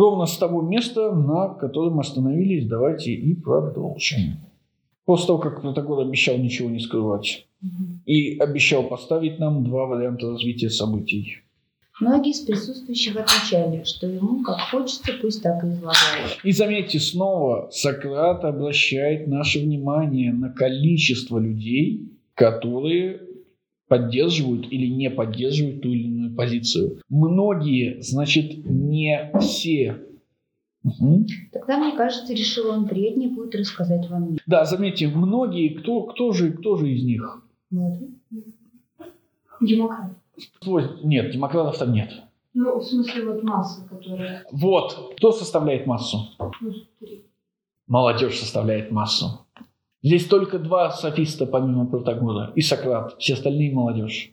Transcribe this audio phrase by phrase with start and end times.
[0.00, 4.40] ровно с того места, на котором остановились, давайте и продолжим.
[5.04, 7.46] После того, как Протагор обещал ничего не скрывать
[8.06, 11.38] и обещал поставить нам два варианта развития событий.
[12.00, 16.38] Многие из присутствующих отвечали, что ему как хочется, пусть так и излагает.
[16.44, 23.20] И заметьте, снова Сократ обращает наше внимание на количество людей, которые
[23.90, 27.00] поддерживают или не поддерживают ту или иную позицию.
[27.08, 29.98] Многие, значит, не все.
[30.84, 31.26] Угу.
[31.52, 34.36] Тогда, мне кажется, решил он вреднее будет рассказать вам.
[34.46, 37.42] Да, заметьте, многие, кто, кто, же, кто же из них?
[37.70, 38.10] Молодой.
[39.60, 40.12] Демократ.
[41.02, 42.12] Нет, демократов там нет.
[42.54, 44.44] Ну, в смысле, вот масса, которая...
[44.52, 45.14] Вот.
[45.16, 46.18] Кто составляет массу?
[46.60, 46.72] Ну.
[47.88, 49.46] Молодежь составляет массу.
[50.02, 53.16] Здесь только два софиста, помимо Протагора, и Сократ.
[53.18, 54.32] Все остальные– молодежь.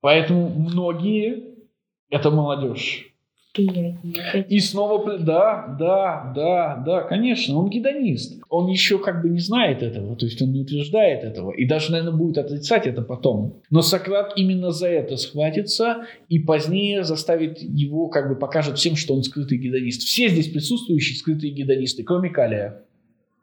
[0.00, 1.54] Поэтому многие–
[2.10, 3.14] это молодежь.
[3.56, 8.42] И снова, да, да, да, да, конечно, он гедонист.
[8.48, 11.52] Он еще как бы не знает этого, то есть он не утверждает этого.
[11.52, 13.60] И даже, наверное, будет отрицать это потом.
[13.70, 19.14] Но Сократ именно за это схватится и позднее заставит его, как бы покажет всем, что
[19.14, 20.02] он скрытый гедонист.
[20.02, 22.82] Все здесь присутствующие скрытые гедонисты, кроме Калия.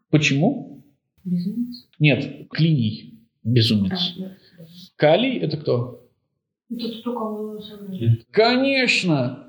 [0.09, 0.80] Почему?
[1.23, 1.87] Безумец?
[1.99, 3.11] Нет, Клиний
[3.43, 3.91] безумец.
[4.17, 4.31] А, да.
[4.95, 6.07] Калий это кто?
[6.69, 7.59] Это только
[8.31, 9.47] Конечно!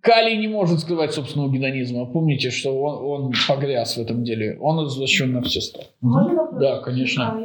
[0.00, 2.06] Калий не может скрывать собственного гедонизма.
[2.06, 4.58] Помните, что он, он погряз в этом деле.
[4.60, 5.80] Он извращен на все сто.
[6.00, 6.60] Можно вопрос?
[6.60, 7.38] Да, конечно.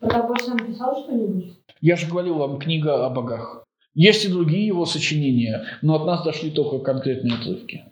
[0.00, 1.54] А, сам писал что-нибудь?
[1.80, 3.64] Я же говорил вам, книга о богах.
[3.94, 7.84] Есть и другие его сочинения, но от нас дошли только конкретные отрывки.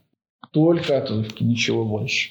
[0.53, 2.31] Только отрывки, ничего больше.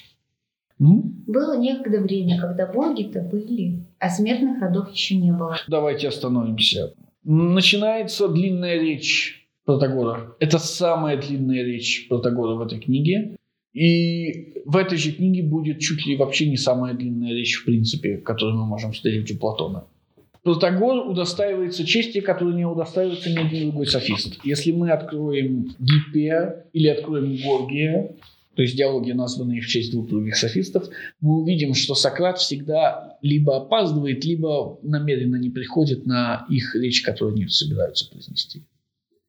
[0.80, 1.23] М?
[1.27, 5.58] Было некогда время, когда боги-то были, а смертных родов еще не было.
[5.67, 6.94] Давайте остановимся.
[7.23, 10.35] Начинается длинная речь Протагора.
[10.39, 13.35] Это самая длинная речь Протагора в этой книге.
[13.73, 18.17] И в этой же книге будет чуть ли вообще не самая длинная речь, в принципе,
[18.17, 19.85] которую мы можем встретить у Платона.
[20.41, 24.39] Протагор удостаивается чести, которую не удостаивается ни один другой софист.
[24.44, 28.16] Если мы откроем Гиппия или откроем Горгия,
[28.59, 30.90] то есть диалоги, названные в честь двух других софистов,
[31.22, 37.36] мы увидим, что Сократ всегда либо опаздывает, либо намеренно не приходит на их речь, которую
[37.36, 38.66] они собираются произнести.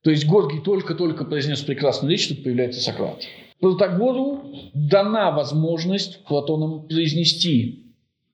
[0.02, 3.22] То есть Горгий только-только произнес прекрасную речь, тут появляется Сократ.
[3.60, 4.42] Протагору
[4.74, 7.89] дана возможность Платоном произнести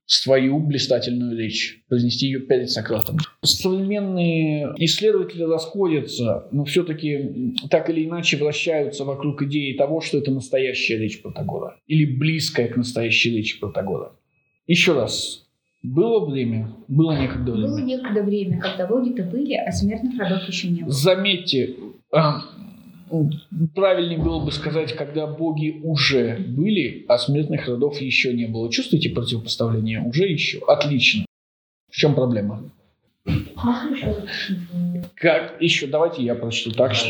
[0.07, 3.17] свою блистательную речь, произнести ее перед Сократом.
[3.43, 10.97] Современные исследователи расходятся, но все-таки так или иначе вращаются вокруг идеи того, что это настоящая
[10.97, 14.13] речь Протагора или близкая к настоящей речи Протагора.
[14.65, 15.45] Еще раз,
[15.83, 17.67] было время, было некогда время.
[17.67, 20.91] Было некогда время, когда боги-то были, а смертных родов еще не было.
[20.91, 21.75] Заметьте,
[22.13, 22.41] а,
[23.75, 28.71] правильнее было бы сказать, когда боги уже были, а смертных родов еще не было.
[28.71, 30.01] Чувствуете противопоставление?
[30.01, 30.59] Уже еще.
[30.67, 31.25] Отлично.
[31.89, 32.63] В чем проблема?
[35.15, 35.87] Как еще?
[35.87, 37.09] Давайте я прочту так, что...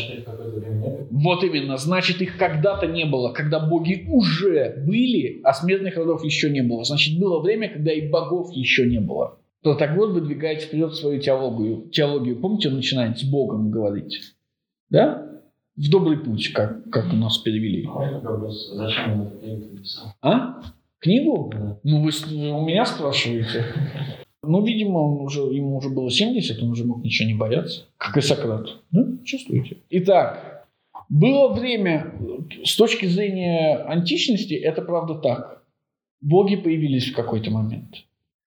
[1.10, 1.76] Вот именно.
[1.76, 6.84] Значит, их когда-то не было, когда боги уже были, а смертных родов еще не было.
[6.84, 9.38] Значит, было время, когда и богов еще не было.
[9.62, 11.88] Протагор выдвигает вперед свою теологию.
[11.90, 14.34] Теологию, помните, он начинает с Богом говорить.
[14.90, 15.27] Да?
[15.78, 17.88] В добрый путь, как, как у нас перевели.
[18.72, 20.12] Зачем это написал?
[20.20, 20.60] А?
[20.98, 21.52] Книгу?
[21.84, 22.10] Ну, вы
[22.52, 23.64] у меня спрашиваете.
[24.44, 28.16] Ну, видимо, он уже, ему уже было 70, он уже мог ничего не бояться, как
[28.16, 28.68] и Сократ.
[28.92, 29.04] Да?
[29.24, 29.78] Чувствуете?
[29.90, 30.64] Итак,
[31.08, 32.14] было время,
[32.64, 35.64] с точки зрения античности, это правда так.
[36.22, 37.96] Боги появились в какой-то момент.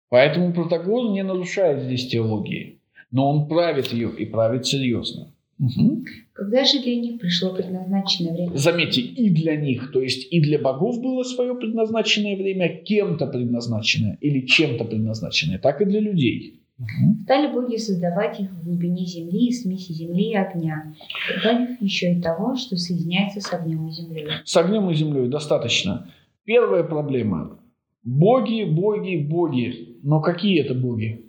[0.09, 2.79] Поэтому Протагор не нарушает здесь теологии.
[3.11, 5.33] Но он правит ее и правит серьезно.
[5.59, 6.05] Угу.
[6.33, 8.55] Когда же для них пришло предназначенное время?
[8.55, 14.17] Заметьте, и для них, то есть и для богов было свое предназначенное время, кем-то предназначенное
[14.21, 16.61] или чем-то предназначенное, так и для людей.
[16.79, 17.23] Угу.
[17.23, 20.95] Стали боги создавать их в глубине земли и смеси земли и огня,
[21.27, 24.27] прибавив еще и того, что соединяется с огнем и землей.
[24.45, 26.09] С огнем и землей достаточно.
[26.45, 27.59] Первая проблема.
[28.03, 29.97] Боги, боги, боги.
[30.03, 31.25] Но какие это боги?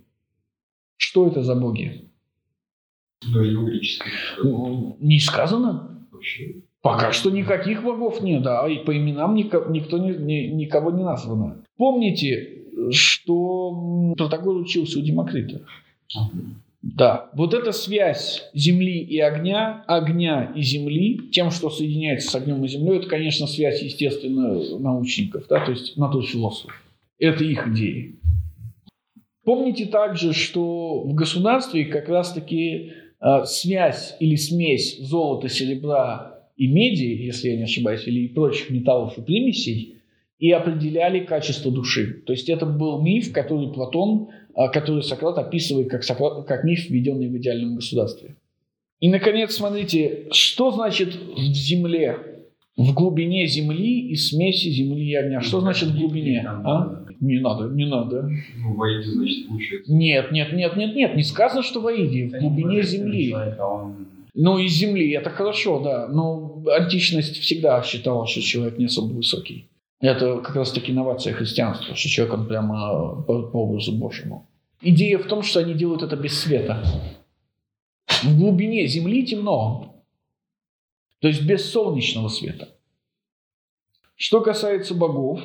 [0.97, 2.10] Что это за боги?
[3.27, 3.43] Ну,
[4.43, 6.07] ну, Не сказано.
[6.11, 6.63] Вообще.
[6.83, 11.05] Пока что никаких богов нет, да, и по именам нико, никто не, ни, никого не
[11.05, 11.63] названо.
[11.77, 15.61] Помните, что Протагор учился у Демокрита?
[16.83, 22.65] Да, вот эта связь земли и огня, огня и земли, тем, что соединяется с огнем
[22.65, 26.73] и землей, это, конечно, связь, естественно, научников, да, то есть натурфилософов.
[27.19, 28.19] Это их идеи.
[29.45, 32.93] Помните также, что в государстве как раз-таки
[33.45, 39.23] связь или смесь золота, серебра и меди, если я не ошибаюсь, или прочих металлов и
[39.23, 39.97] примесей,
[40.39, 42.23] и определяли качество души.
[42.27, 46.89] То есть это был миф, который Платон, а, который Сократ описывает как, Сократ, как миф,
[46.89, 48.37] введенный в идеальном государстве.
[49.01, 52.19] И, наконец, смотрите, что значит в земле,
[52.77, 55.41] в глубине земли и смеси земли и огня?
[55.41, 56.43] Что значит в глубине?
[56.47, 57.07] А?
[57.21, 58.31] Не надо, не надо.
[58.57, 59.93] Ну, воиде, значит, получается.
[59.93, 63.37] Нет, нет, нет, нет, нет, не сказано, что в Аиде, в глубине земли.
[64.35, 66.09] Ну, из земли, это хорошо, да.
[66.09, 69.69] Но античность всегда считала, что человек не особо высокий.
[70.01, 74.49] Это как раз таки инновация христианства, что человек он прямо по, по образу Божьему.
[74.81, 76.83] Идея в том, что они делают это без света.
[78.23, 80.03] В глубине земли темно.
[81.19, 82.69] То есть без солнечного света.
[84.17, 85.41] Что касается богов,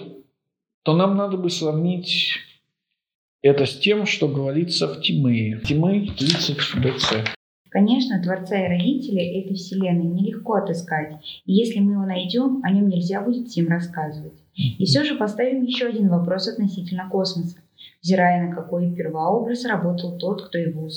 [0.85, 2.37] то нам надо бы сравнить
[3.41, 5.59] это с тем, что говорится в Тимее.
[5.65, 7.13] Тимей 30 БЦ.
[7.69, 11.15] Конечно, Творца и Родителя этой Вселенной нелегко отыскать,
[11.45, 14.39] и если мы его найдем, о нем нельзя будет всем рассказывать.
[14.53, 17.57] И все же поставим еще один вопрос относительно космоса,
[18.01, 20.87] взирая на какой первообраз работал тот, кто его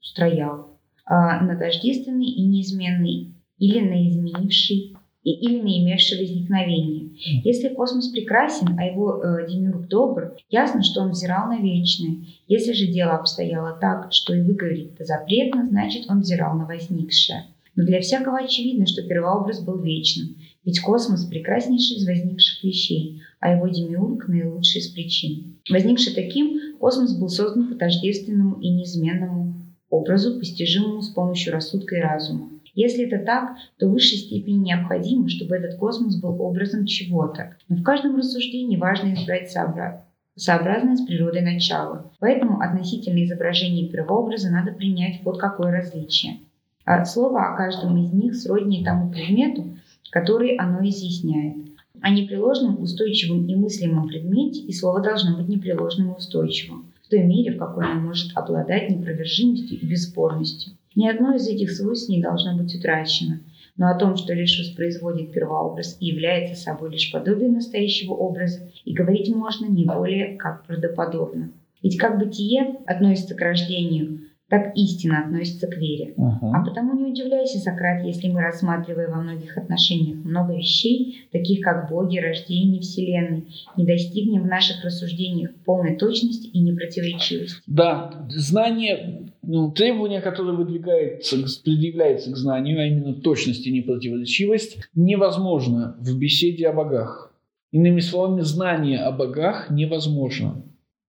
[0.00, 0.78] устроял.
[1.04, 4.87] А на тождественный и неизменный или на изменивший
[5.28, 7.10] и, или не имевший возникновения.
[7.44, 12.24] Если космос прекрасен, а его э, демиург добр, ясно, что он взирал на вечное.
[12.46, 17.44] Если же дело обстояло так, что и выговорить это запретно, значит он взирал на возникшее.
[17.76, 23.54] Но для всякого очевидно, что первообраз был вечным, ведь космос прекраснейший из возникших вещей, а
[23.54, 25.58] его демиург наилучший из причин.
[25.70, 29.54] Возникший таким, космос был создан по тождественному и неизменному
[29.90, 32.50] образу, постижимому с помощью рассудка и разума.
[32.78, 37.56] Если это так, то в высшей степени необходимо, чтобы этот космос был образом чего-то.
[37.68, 40.06] Но в каждом рассуждении важно избрать сообра...
[40.36, 42.12] сообразное с природой начало.
[42.20, 46.38] Поэтому относительно изображения первообраза надо принять вот какое различие.
[46.84, 49.76] А слово о каждом из них сродни тому предмету,
[50.12, 51.56] который оно изъясняет.
[52.00, 57.24] О непреложном, устойчивом и мыслимом предмете и слово должно быть непреложным и устойчивым в той
[57.24, 60.74] мере, в какой оно может обладать непровержимостью и бесспорностью.
[60.94, 63.40] Ни одно из этих свойств не должно быть утрачено,
[63.76, 68.92] но о том, что лишь воспроизводит первообраз и является собой лишь подобие настоящего образа, и
[68.92, 71.50] говорить можно не более как правдоподобно.
[71.82, 76.14] Ведь как бытие относится к рождению, так истина относится к вере.
[76.16, 76.52] Ага.
[76.54, 81.90] А потому не удивляйся, Сократ, если мы, рассматривая во многих отношениях много вещей, таких как
[81.90, 83.44] боги, рождение Вселенной,
[83.76, 87.60] не достигнем в наших рассуждениях полной точности и непротиворечивости.
[87.66, 95.96] Да, знание, ну, требование, которое выдвигается, предъявляется к знанию, а именно точность и непротиворечивость, невозможно
[96.00, 97.34] в беседе о богах.
[97.70, 100.64] Иными словами, знание о богах невозможно.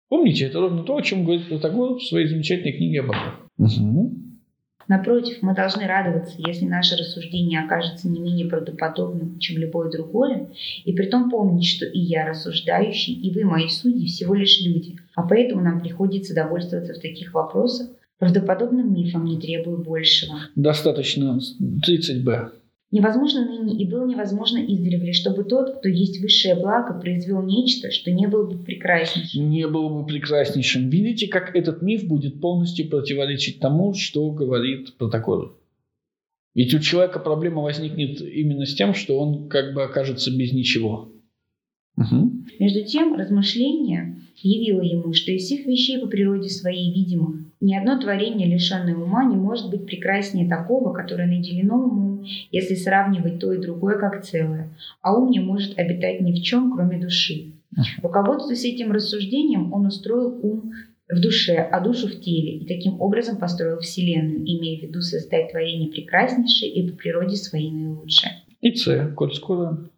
[0.09, 3.39] Помните, это ровно то, о чем говорит Протагор в своей замечательной книге об богах.
[3.57, 4.13] Угу.
[4.87, 10.49] Напротив, мы должны радоваться, если наше рассуждение окажется не менее правдоподобным, чем любое другое,
[10.83, 14.97] и при том помнить, что и я рассуждающий, и вы, мои судьи, всего лишь люди,
[15.15, 20.39] а поэтому нам приходится довольствоваться в таких вопросах правдоподобным мифом, не требуя большего.
[20.55, 22.49] Достаточно 30б.
[22.91, 28.09] Невозможно ныне и было невозможно издревле, чтобы тот, кто есть высшее благо, произвел нечто, что
[28.09, 29.47] не было бы прекраснейшим.
[29.47, 30.89] Не было бы прекраснейшим.
[30.89, 35.51] Видите, как этот миф будет полностью противоречить тому, что говорит протокол.
[36.55, 41.11] Ведь у человека проблема возникнет именно с тем, что он как бы окажется без ничего.
[41.95, 42.31] Угу.
[42.59, 47.99] Между тем, размышление явило ему, что из всех вещей по природе своей видимых ни одно
[47.99, 53.61] творение, лишенное ума, не может быть прекраснее такого, которое наделено умом, если сравнивать то и
[53.61, 57.53] другое как целое, а ум не может обитать ни в чем, кроме души.
[58.01, 60.71] Руководствуясь этим рассуждением, он устроил ум
[61.09, 65.51] в душе, а душу в теле, и таким образом построил Вселенную, имея в виду создать
[65.51, 68.31] творение прекраснейшее и по природе своей наилучшее.
[68.61, 69.89] И С, коль скоро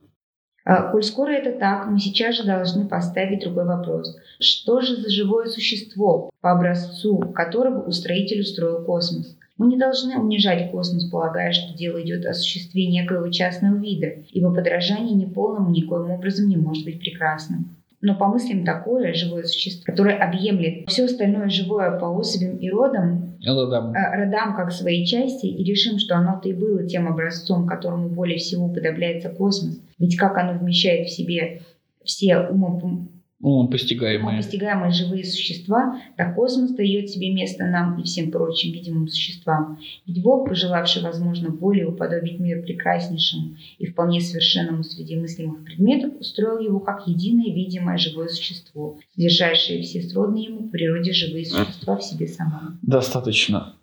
[0.63, 4.15] Коль скоро это так, мы сейчас же должны поставить другой вопрос.
[4.39, 9.35] Что же за живое существо, по образцу которого устроитель устроил космос?
[9.57, 14.53] Мы не должны унижать космос, полагая, что дело идет о существе некоего частного вида, ибо
[14.53, 17.75] подражание неполному никоим образом не может быть прекрасным.
[18.01, 23.93] Но помыслим такое живое существо, которое объемлет все остальное живое по особям и родам, родам.
[23.93, 28.37] Э, родам как своей части, и решим, что оно-то и было тем образцом, которому более
[28.37, 29.79] всего уподобляется космос.
[29.99, 31.61] Ведь как оно вмещает в себе
[32.03, 33.10] все умопом
[33.41, 34.37] умом постигаемые.
[34.37, 39.79] постигаемые живые существа, так космос дает себе место нам и всем прочим видимым существам.
[40.05, 46.59] Ведь Бог, пожелавший, возможно, более уподобить мир прекраснейшему и вполне совершенному среди мыслимых предметов, устроил
[46.59, 52.03] его как единое видимое живое существо, содержащее все сродные ему в природе живые существа в
[52.03, 52.79] себе самом.
[52.81, 53.75] Достаточно.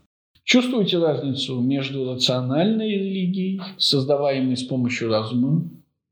[0.45, 5.69] Чувствуете разницу между рациональной религией, создаваемой с помощью разума,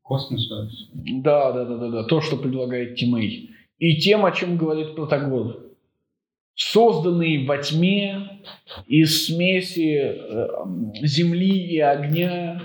[0.06, 0.68] Космос, да.
[0.94, 5.64] да, да, да, да, то, что предлагает Тимей, и тем, о чем говорит Протагор.
[6.54, 8.40] Созданные во тьме
[8.86, 10.48] из смеси э,
[11.02, 12.62] земли и огня,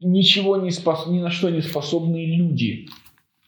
[0.00, 1.06] ничего не спос...
[1.06, 2.88] ни на что не способные люди.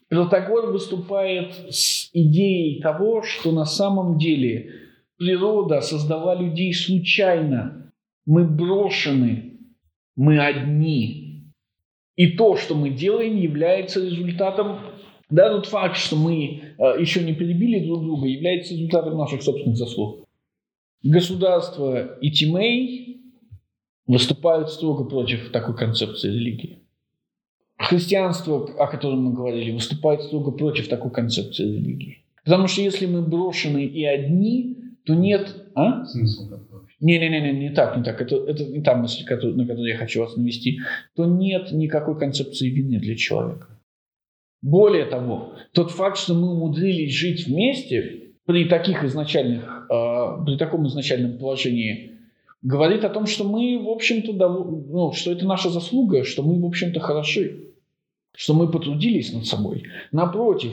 [0.08, 4.70] Протагор выступает с идеей того, что на самом деле
[5.16, 7.90] природа создала людей случайно.
[8.26, 9.60] Мы брошены,
[10.14, 11.25] мы одни.
[12.16, 14.80] И то, что мы делаем, является результатом
[15.28, 19.76] да, тот факт, что мы э, еще не перебили друг друга, является результатом наших собственных
[19.76, 20.24] заслуг.
[21.02, 23.22] Государство и Тимей
[24.06, 26.78] выступают строго против такой концепции религии.
[27.76, 32.18] Христианство, о котором мы говорили, выступает строго против такой концепции религии.
[32.44, 35.66] Потому что если мы брошены и одни, то нет...
[35.74, 36.04] А?
[36.06, 36.85] Смысл такой.
[37.00, 38.20] Не-не-не, не так, не так.
[38.20, 40.80] Это, это не та мысль, на которую я хочу вас навести.
[41.14, 43.68] То нет никакой концепции вины для человека.
[44.62, 50.86] Более того, тот факт, что мы умудрились жить вместе при таких изначальных, э, при таком
[50.86, 52.12] изначальном положении,
[52.62, 56.60] говорит о том, что мы, в общем-то, дов- ну, что это наша заслуга, что мы,
[56.60, 57.74] в общем-то, хороши,
[58.34, 59.84] что мы потрудились над собой.
[60.12, 60.72] Напротив,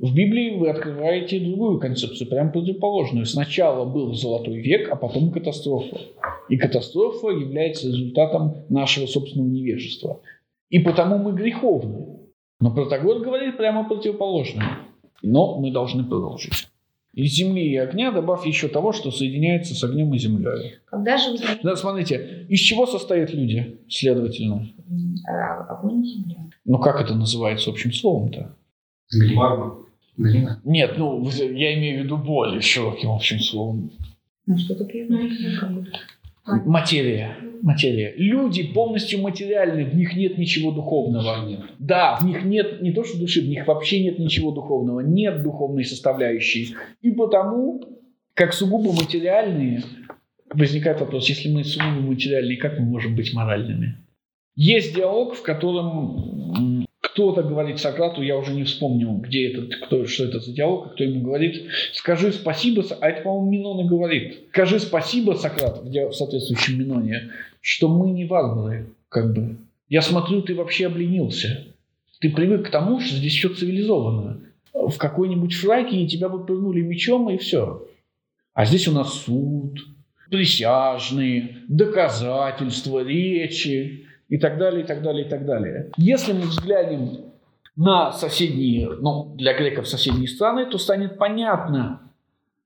[0.00, 3.26] в Библии вы открываете другую концепцию, прям противоположную.
[3.26, 5.98] Сначала был золотой век, а потом катастрофа.
[6.48, 10.20] И катастрофа является результатом нашего собственного невежества.
[10.70, 12.18] И потому мы греховны.
[12.60, 14.78] Но Протагор говорит прямо противоположное.
[15.22, 16.68] Но мы должны продолжить.
[17.12, 20.76] Из земли и огня добавь еще того, что соединяется с огнем и землей.
[20.86, 24.66] Когда же узнаете Да, смотрите, из чего состоят люди, следовательно?
[25.28, 26.36] а, огонь и земля?
[26.64, 28.54] Ну, как это называется общим словом-то?
[29.34, 29.89] Мармар.
[30.20, 30.60] Глина.
[30.64, 33.90] Нет, ну, я имею в виду более широким общим словом.
[34.46, 35.06] Ну что такое?
[35.08, 35.28] Ну,
[36.44, 36.66] как.
[36.66, 37.36] Материя.
[37.62, 38.14] Материя.
[38.16, 41.46] Люди полностью материальны, в них нет ничего духовного.
[41.46, 41.60] Нет.
[41.78, 45.42] Да, в них нет не то что души, в них вообще нет ничего духовного, нет
[45.42, 46.74] духовной составляющей.
[47.02, 47.82] И потому,
[48.34, 49.82] как сугубо материальные,
[50.52, 53.96] возникает вопрос, если мы сугубо материальные, как мы можем быть моральными?
[54.56, 56.79] Есть диалог, в котором м,
[57.12, 61.04] кто-то говорит Сократу, я уже не вспомню, где этот, кто, что это за диалог, кто
[61.04, 66.78] ему говорит, скажи спасибо, а это, по-моему, Минон и говорит, скажи спасибо, Сократ, в соответствующем
[66.78, 69.56] Миноне, что мы не варвары, как бы.
[69.88, 71.66] Я смотрю, ты вообще обленился.
[72.20, 74.40] Ты привык к тому, что здесь все цивилизовано.
[74.72, 77.86] В какой-нибудь фраке и тебя бы пырнули мечом, и все.
[78.54, 79.80] А здесь у нас суд,
[80.30, 85.90] присяжные, доказательства, речи и так далее, и так далее, и так далее.
[85.96, 87.32] Если мы взглянем
[87.76, 92.00] на соседние, ну, для греков соседние страны, то станет понятно,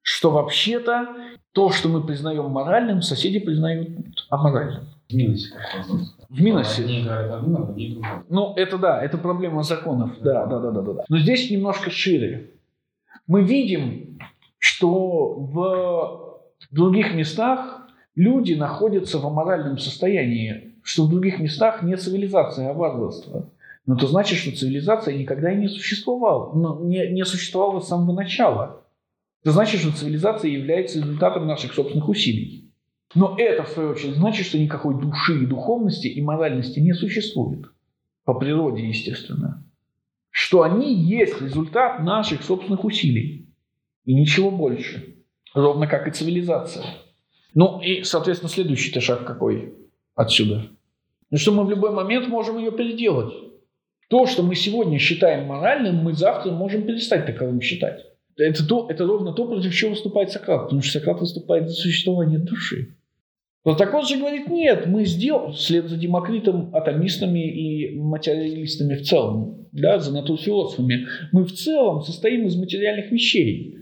[0.02, 1.08] что вообще-то
[1.52, 3.88] то, что мы признаем моральным, соседи признают
[4.28, 4.84] аморальным.
[5.08, 5.16] В
[5.54, 6.12] вопрос.
[6.28, 8.24] В другие другое.
[8.28, 10.18] Ну, это да, это проблема законов.
[10.20, 10.80] Да, да, да, да.
[10.82, 11.04] да.
[11.08, 12.50] Но здесь немножко шире.
[13.26, 14.18] Мы видим,
[14.58, 16.40] что в
[16.70, 23.50] других местах люди находятся в аморальном состоянии, что в других местах не цивилизация, а варварство.
[23.86, 28.14] Но это значит, что цивилизация никогда и не существовала, ну, не, не существовала с самого
[28.14, 28.84] начала.
[29.42, 32.70] Это значит, что цивилизация является результатом наших собственных усилий.
[33.14, 37.64] Но это, в свою очередь, значит, что никакой души и духовности и моральности не существует.
[38.24, 39.66] По природе, естественно.
[40.30, 43.48] Что они есть результат наших собственных усилий.
[44.04, 45.16] И ничего больше.
[45.54, 46.84] Ровно как и цивилизация.
[47.54, 49.83] Ну и, соответственно, следующий-то шаг какой
[50.14, 50.68] отсюда?
[51.30, 53.34] Ну что мы в любой момент можем ее переделать.
[54.08, 58.04] То, что мы сегодня считаем моральным, мы завтра можем перестать таковым считать.
[58.36, 60.64] Это, то, это ровно то, против чего выступает Сократ.
[60.64, 62.96] Потому что Сократ выступает за существование души.
[63.64, 69.98] Протокол же говорит, нет, мы сделали, вслед за Демокритом, атомистами и материалистами в целом, да,
[69.98, 73.78] за натурфилософами, мы в целом состоим из материальных вещей,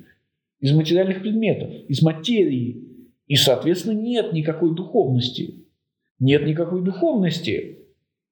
[0.61, 2.85] из материальных предметов, из материи.
[3.27, 5.62] И, соответственно, нет никакой духовности.
[6.23, 7.81] Нет никакой духовности.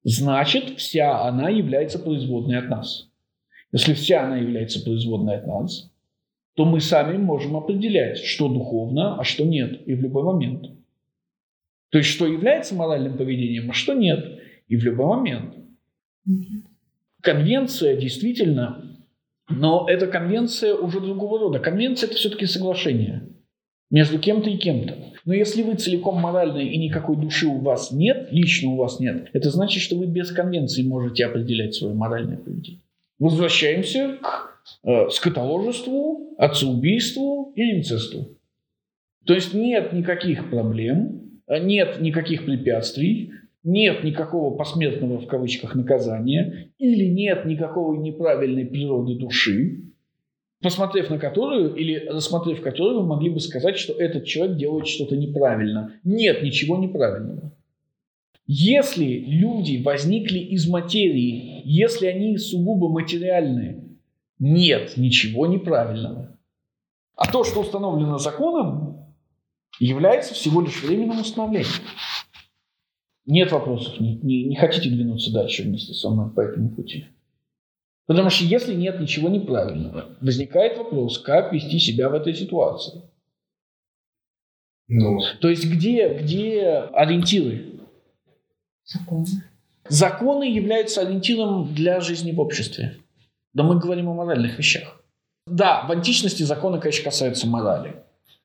[0.05, 3.11] Значит, вся она является производной от нас.
[3.73, 5.93] Если вся она является производной от нас,
[6.55, 10.67] то мы сами можем определять, что духовно, а что нет, и в любой момент.
[11.91, 15.57] То есть, что является моральным поведением, а что нет, и в любой момент.
[17.23, 19.01] Конвенция действительно,
[19.49, 21.59] но эта конвенция уже другого рода.
[21.59, 23.30] Конвенция– это все-таки соглашение
[23.91, 24.97] между кем-то и кем-то.
[25.25, 29.29] Но если вы целиком моральны и никакой души у вас нет, лично у вас нет,
[29.33, 32.81] это значит, что вы без конвенции можете определять свое моральное поведение.
[33.19, 38.39] Возвращаемся к э, скотоложеству, отцеубийству и инцесту.
[39.27, 43.33] То есть нет никаких проблем, э, нет никаких препятствий,
[43.63, 49.90] нет никакого посмертного в кавычках наказания или нет никакой неправильной природы души,
[50.63, 55.17] посмотрев на которую или рассмотрев которую, вы могли бы сказать, что этот человек делает что-то
[55.17, 55.95] неправильно.
[56.05, 57.53] Нет ничего неправильного.
[58.47, 63.85] Если люди возникли из материи, если они сугубо материальные,
[64.39, 66.37] нет ничего неправильного.
[67.15, 69.15] А то, что установлено законом,
[69.79, 71.71] является всего лишь временным установлением.
[73.27, 77.07] Нет вопросов, не, не, не хотите двинуться дальше вместе со мной по этому пути.
[78.11, 83.03] Потому что если нет ничего неправильного, возникает вопрос, как вести себя в этой ситуации.
[84.89, 87.67] Ну, То есть где, где ориентиры?
[88.85, 89.27] Закон.
[89.89, 92.97] Законы являются ориентиром для жизни в обществе.
[93.55, 95.01] Да мы говорим о моральных вещах.
[95.47, 97.95] Да, в античности законы, конечно, касаются морали.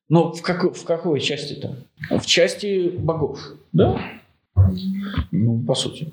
[0.08, 1.74] Но в, какой, в какой части-то?
[2.08, 3.40] В части богов.
[3.72, 4.00] Да?
[5.32, 6.12] Ну, по сути.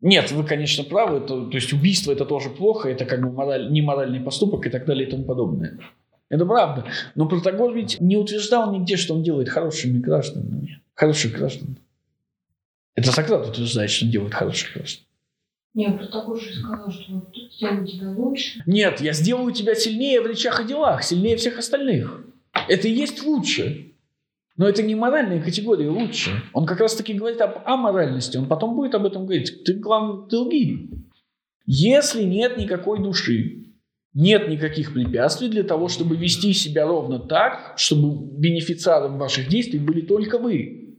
[0.00, 1.20] Нет, вы, конечно, правы.
[1.20, 4.86] То, то есть убийство это тоже плохо, это как бы мораль, неморальный поступок и так
[4.86, 5.78] далее и тому подобное.
[6.28, 6.84] Это правда.
[7.14, 10.80] Но Протагор ведь не утверждал нигде, что он делает хорошими гражданами.
[10.94, 11.78] Хороших граждан.
[12.94, 15.04] Это Сократ утверждает, что он делает хороших граждан.
[15.74, 18.62] Не, Протагор же сказал, что вот тут сделаю тебя лучше.
[18.66, 22.24] Нет, я сделаю тебя сильнее в речах и делах, сильнее всех остальных.
[22.68, 23.87] Это и есть лучше.
[24.58, 26.42] Но это не моральная категория лучше.
[26.52, 28.36] Он как раз таки говорит об аморальности.
[28.36, 29.62] Он потом будет об этом говорить.
[29.64, 30.90] Ты, главное, долги.
[31.64, 33.66] Если нет никакой души,
[34.14, 40.00] нет никаких препятствий для того, чтобы вести себя ровно так, чтобы бенефициаром ваших действий были
[40.00, 40.96] только вы.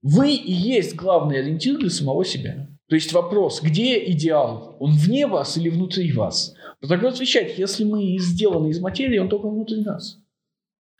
[0.00, 2.68] Вы и есть главный ориентир для самого себя.
[2.88, 4.76] То есть вопрос, где идеал?
[4.80, 6.54] Он вне вас или внутри вас?
[6.80, 10.18] Протагор отвечает, если мы сделаны из материи, он только внутри нас.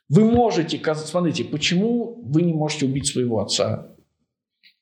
[0.09, 3.95] Вы можете, смотрите, почему вы не можете убить своего отца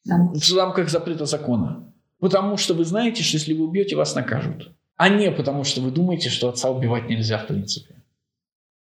[0.04, 1.92] в рамках запрета закона?
[2.20, 4.72] Потому что вы знаете, что если вы убьете, вас накажут.
[4.96, 8.02] А не потому, что вы думаете, что отца убивать нельзя в принципе.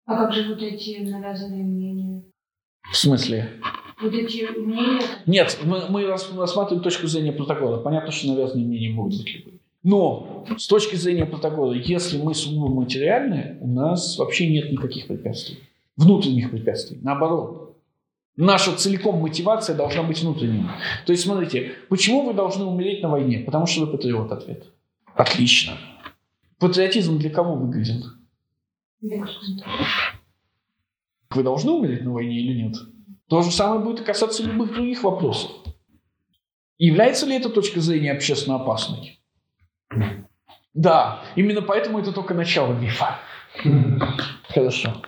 [0.06, 2.24] А как же вот эти навязанные мнения?
[2.92, 3.50] В смысле?
[4.02, 7.78] Вот эти мнения, Нет, мы, мы рас- рассматриваем точку зрения протокола.
[7.78, 9.60] Понятно, что навязанные мнения могут быть любые.
[9.84, 15.60] Но с точки зрения протокола, если мы сугубо материальны, у нас вообще нет никаких препятствий.
[15.98, 17.00] Внутренних препятствий.
[17.02, 17.78] Наоборот.
[18.38, 20.66] Наша целиком мотивация должна быть внутренней.
[21.06, 23.40] То есть, смотрите, почему вы должны умереть на войне?
[23.40, 24.66] Потому что вы патриот, ответ.
[25.14, 25.78] Отлично.
[26.60, 28.04] Патриотизм для кого выгоден?
[31.30, 32.76] Вы должны умереть на войне или нет?
[33.30, 35.52] То же самое будет касаться любых других вопросов.
[36.78, 39.22] Является ли эта точка зрения общественно опасной?
[40.74, 43.20] Да, именно поэтому это только начало мифа.
[44.50, 45.02] Хорошо.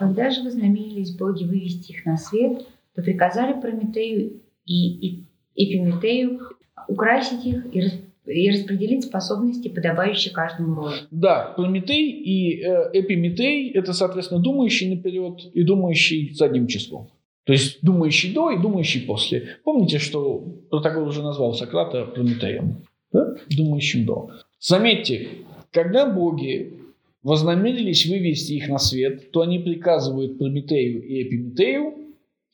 [0.00, 6.40] Когда же вознамерились боги вывести их на свет, то приказали Прометею и Эпиметею
[6.88, 7.82] украсить их и,
[8.24, 10.94] и распределить способности, подобающие каждому роду.
[11.10, 17.10] Да, Прометей и э, Эпиметей– это, соответственно, думающий наперед и думающий задним числом.
[17.44, 19.58] То есть думающий до и думающий после.
[19.64, 20.38] Помните, что
[20.70, 22.86] Протагор уже назвал Сократа Прометеем?
[23.12, 23.36] Да?
[23.54, 24.30] Думающим до.
[24.60, 25.28] Заметьте,
[25.72, 26.79] когда боги
[27.22, 31.94] вознамерились вывести их на свет, то они приказывают Прометею и Эпиметею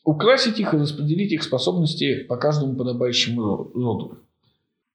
[0.04, 4.18] украсить их и распределить их способности по каждому подобающему ро- роду.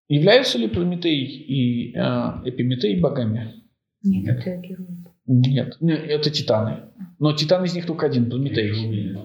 [0.10, 2.00] Являются ли Прометей и э,
[2.46, 3.56] Эпиметей богами?
[4.04, 4.38] Нет, Нет.
[4.40, 4.88] это герои.
[5.28, 6.84] Нет, не, это титаны.
[7.20, 9.16] Но титан из них только один, Прометей.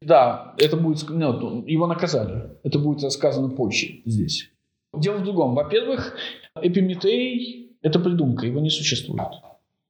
[0.00, 2.50] Да, это будет, ск- ну, его наказали.
[2.64, 4.50] Это будет рассказано позже здесь.
[4.96, 5.54] Дело в другом.
[5.54, 6.16] Во-первых,
[6.60, 9.22] Эпиметей– это придумка, его не существует.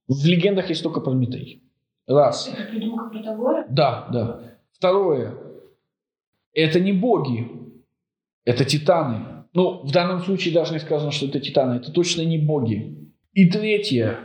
[0.08, 1.62] В легендах есть только Прометей.
[2.06, 2.48] Раз.
[2.52, 3.66] это придумка Протагора?
[3.68, 4.58] Да, да.
[4.72, 5.34] Второе.
[6.52, 7.48] Это не боги.
[8.44, 9.44] Это титаны.
[9.54, 11.76] Ну, в данном случае даже не сказано, что это титаны.
[11.76, 13.10] Это точно не боги.
[13.32, 14.18] И третье.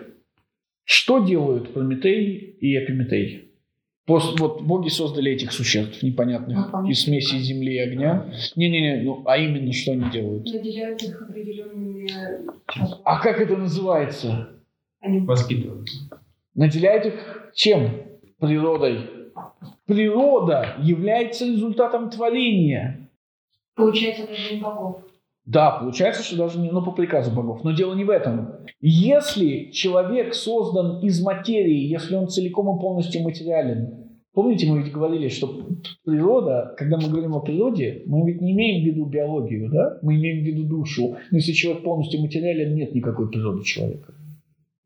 [0.83, 3.51] Что делают Прометей и Эпиметей?
[4.07, 8.31] Пос- вот боги создали этих существ непонятных Выполняют из смеси земли и огня.
[8.55, 10.45] Не-не-не, ну, а именно что они делают?
[10.45, 12.09] Наделяют их определенными...
[13.03, 14.56] А как это называется?
[15.07, 15.87] Они Воспитывают.
[16.53, 17.89] наделяет их чем?
[18.39, 19.09] Природой.
[19.85, 23.09] Природа является результатом творения.
[23.75, 24.97] Получается, даже не богов.
[25.45, 27.63] Да, получается, что даже не ну, по приказу богов.
[27.63, 28.55] Но дело не в этом.
[28.81, 35.29] Если человек создан из материи, если он целиком и полностью материален, помните, мы ведь говорили,
[35.29, 35.67] что
[36.03, 39.99] природа, когда мы говорим о природе, мы ведь не имеем в виду биологию, да?
[40.01, 41.15] Мы имеем в виду душу.
[41.31, 44.13] Но если человек полностью материален, нет никакой природы человека.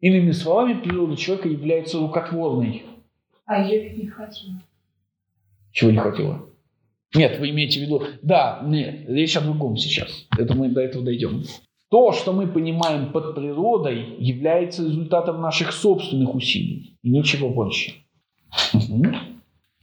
[0.02, 2.84] Иными словами, природа человека является рукотворной.
[3.46, 4.56] А ее ведь не хватило.
[5.72, 6.46] Чего не хватило?
[7.14, 8.04] Нет, вы имеете в виду...
[8.22, 10.28] Да, нет, речь о другом сейчас.
[10.38, 11.44] Это мы до этого дойдем.
[11.90, 16.98] То, что мы понимаем под природой, является результатом наших собственных усилий.
[17.04, 17.94] И ничего больше.
[18.74, 19.16] Мгм.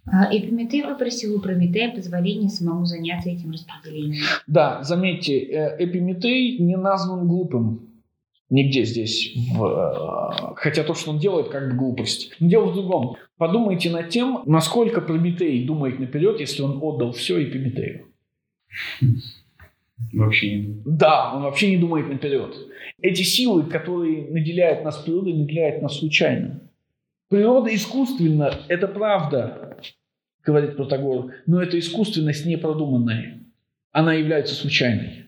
[0.06, 4.24] А, Эпиметей выпросил у Прометея позволение самому заняться этим распределением.
[4.46, 7.87] Да, заметьте, э, Эпиметей не назван глупым.
[8.50, 9.34] Нигде здесь.
[9.54, 12.32] в, э, хотя то, что он делает, как бы глупость.
[12.40, 13.16] Но дело в другом.
[13.36, 18.06] Подумайте над тем, насколько Прометей думает наперед, если он отдал все Эпиметею.
[20.12, 20.82] Вообще не думаю.
[20.86, 22.56] Да, он вообще не думает наперед.
[23.00, 26.60] Эти силы, которые наделяют нас природой, наделяют нас случайно.
[27.28, 29.76] Природа искусственна, это правда,
[30.42, 33.40] говорит Протагор, но это искусственность непродуманная.
[33.92, 35.27] Она является случайной.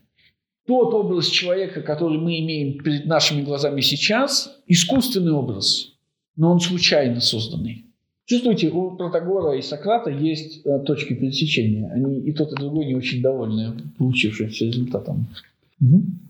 [0.70, 5.94] Тот образ человека, который мы имеем перед нашими глазами сейчас, искусственный образ,
[6.36, 7.86] но он случайно созданный.
[8.24, 11.90] Чувствуете, у Протагора и Сократа есть э, точки пересечения.
[11.92, 15.26] Они и тот, и другой не очень довольны получившимся результатом.
[15.80, 16.20] Мгм.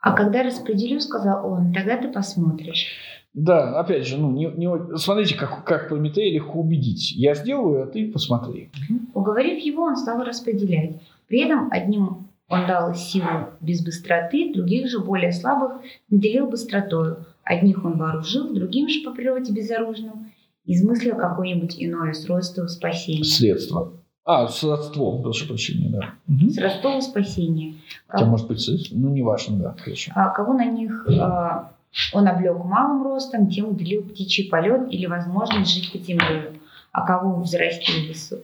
[0.00, 2.86] А когда распределю, сказал он, тогда ты посмотришь.
[3.32, 7.10] Да, опять же, ну, не, не- смотрите, как, как Прометея легко убедить.
[7.10, 8.68] Я сделаю, а ты посмотри.
[9.14, 11.00] Уговорив его, он стал распределять.
[11.26, 12.23] При этом одним
[12.62, 15.72] он дал силу без быстроты, других же, более слабых,
[16.10, 17.24] наделил быстротою.
[17.44, 20.32] Одних он вооружил, другим же по природе безоружным
[20.66, 23.24] измыслил какое-нибудь иное средство спасения.
[23.24, 23.92] Средства.
[24.24, 26.14] А, сродство, прошу прощения, да.
[26.26, 26.48] Мгм.
[26.48, 27.74] Средство спасения.
[28.06, 30.12] Хотя, может быть, средство, ну, неважно, да, хорошо.
[30.14, 31.72] А кого на них а,
[32.14, 36.60] он облег малым ростом, тем уделил птичий полет или возможность жить под землей.
[36.92, 38.42] А кого взрастил высо-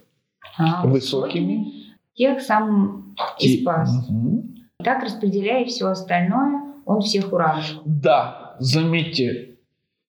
[0.59, 1.73] а, Высокими.
[2.15, 4.09] Тех сам и спас.
[4.09, 4.57] Мгм.
[4.83, 7.83] Так, распределяя все остальное, он всех уравнивал.
[7.85, 9.59] Да, заметьте,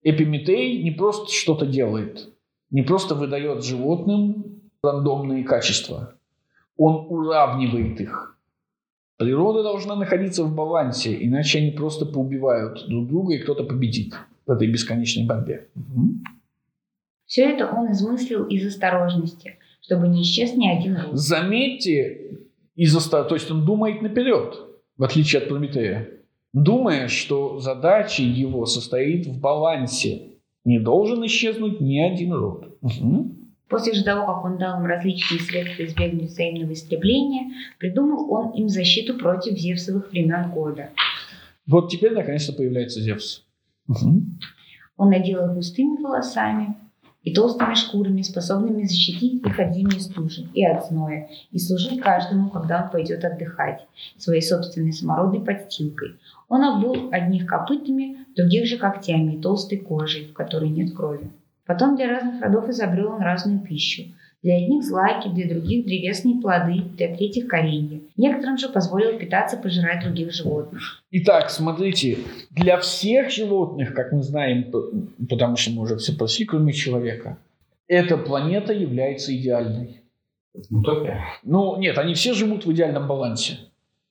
[0.04, 2.30] Эпиметей не просто что-то делает,
[2.70, 6.16] не просто выдает животным рандомные качества.
[6.78, 8.40] Он уравнивает их.
[9.18, 14.16] Природа должна находиться в балансе, иначе они просто поубивают друг друга, и кто-то победит
[14.48, 15.70] в этой бесконечной борьбе.
[15.76, 16.24] Мгм.
[17.28, 21.18] Все это он измыслил из осторожности, чтобы не исчез ни один род.
[21.18, 22.38] Заметьте,
[22.76, 24.58] из оста- то есть он думает наперед,
[24.98, 26.10] в отличие от Прометея.
[26.54, 30.28] Думая, что задача его состоит в балансе.
[30.66, 32.78] Не должен исчезнуть ни один род.
[32.82, 33.38] Мгм.
[33.68, 38.68] После же того, как он дал им различные средства избегнуть взаимного истребления, придумал он им
[38.68, 40.90] защиту против Зевсовых времен года.
[41.66, 43.44] Вот теперь наконец-то появляется Зевс.
[43.88, 44.40] Мгм.
[44.98, 46.76] Он надел их густыми волосами
[47.24, 52.50] и толстыми шкурами, способными защитить их от зимней стужи и от зноя, и служить каждому,
[52.50, 53.86] когда он пойдет отдыхать,
[54.18, 56.20] своей собственной самородной подстилкой.
[56.50, 61.32] Он обул одних копытами, других же когтями и толстой кожей, в которой нет крови.
[61.66, 64.04] Потом для разных родов изобрел он разную пищу.
[64.44, 68.00] Для одних злаки, для других древесные плоды, для третьих коренья.
[68.18, 71.04] Некоторым же позволил питаться, пожирать других животных.
[71.12, 72.18] Итак, смотрите,
[72.50, 74.72] для всех животных, как мы знаем,
[75.30, 77.38] потому что мы уже все прошли, кроме человека,
[77.88, 80.02] эта планета является идеальной.
[80.70, 81.24] Утопия.
[81.44, 83.60] Ну, нет, они все живут в идеальном балансе.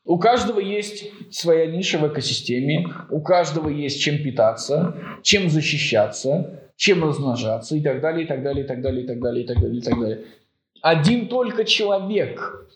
[0.04, 7.04] У каждого есть своя ниша в экосистеме, у каждого есть чем питаться, чем защищаться, чем
[7.04, 9.60] размножаться и так далее, и так далее, и так далее, и так далее, и так
[9.60, 10.24] далее, и так далее.
[10.80, 12.70] Один только человек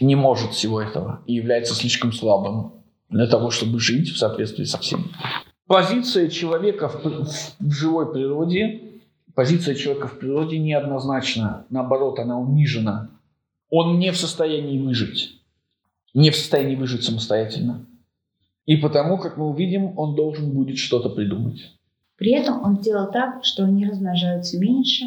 [0.00, 4.78] не может всего этого и является слишком слабым для того, чтобы жить в соответствии со
[4.78, 5.10] всем.
[5.66, 7.04] Позиция человека в,
[7.58, 9.02] в живой природе,
[9.34, 11.66] позиция человека в природе неоднозначна.
[11.70, 13.10] Наоборот, она унижена.
[13.68, 15.40] Он не в состоянии выжить.
[16.14, 17.84] Не в состоянии выжить самостоятельно.
[18.64, 21.79] И потому, как мы увидим, он должен будет что-то придумать.
[22.20, 25.04] При этом он сделал так, что они размножаются меньше.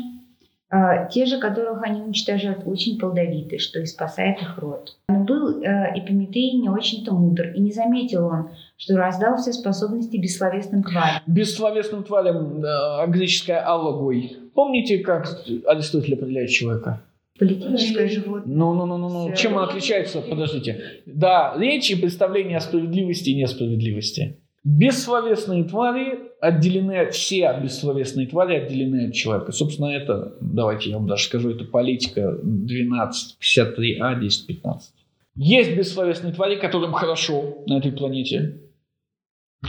[0.72, 4.98] А, те же, которых они уничтожают, очень плодовиты, что и спасает их род.
[5.08, 10.18] Но был э, Эпиметей не очень-то мудр, и не заметил он, что раздал все способности
[10.18, 11.22] бессловесным тварям.
[11.28, 14.36] Бессловесным тварям э, греческая аллогой.
[14.56, 15.28] Помните, как
[15.68, 17.04] Аристотель определяет человека?
[17.38, 18.56] Политическое животное.
[18.56, 19.36] Ну, ну, ну, ну, ну.
[19.36, 20.22] Чем он отличается?
[20.22, 20.82] Подождите.
[21.06, 24.40] Да, речь и представление о справедливости и несправедливости.
[24.64, 29.52] Бессловесные твари отделены, все бессловесные твари отделены от человека.
[29.52, 34.94] Собственно, это, давайте я вам даже скажу, это политика 1253А, 1015.
[35.36, 38.62] Есть бессловесные твари, которым хорошо на этой планете.